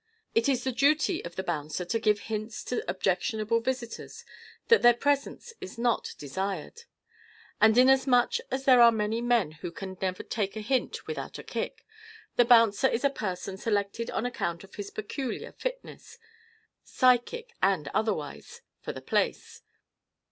It 0.33 0.49
is 0.49 0.63
the 0.63 0.71
duty 0.71 1.23
of 1.23 1.35
the 1.35 1.43
bouncer 1.43 1.85
to 1.85 1.99
give 1.99 2.21
hints 2.21 2.63
to 2.63 2.83
objectionable 2.89 3.61
visitors 3.61 4.25
that 4.67 4.81
their 4.81 4.95
presence 4.95 5.53
is 5.61 5.77
not 5.77 6.15
desired. 6.17 6.85
And 7.61 7.77
inasmuch 7.77 8.37
as 8.49 8.65
there 8.65 8.81
are 8.81 8.91
many 8.91 9.21
men 9.21 9.51
who 9.51 9.71
can 9.71 9.95
never 10.01 10.23
take 10.23 10.55
a 10.57 10.61
hint 10.61 11.05
without 11.05 11.37
a 11.37 11.43
kick, 11.43 11.85
the 12.35 12.45
bouncer 12.45 12.87
is 12.87 13.03
a 13.03 13.11
person 13.11 13.57
selected 13.57 14.09
on 14.09 14.25
account 14.25 14.63
of 14.63 14.73
his 14.73 14.89
peculiar 14.89 15.51
fitness 15.51 16.17
psychic 16.83 17.53
and 17.61 17.87
otherwise 17.93 18.61
for 18.81 18.93
the 18.93 19.01
place. 19.03 19.61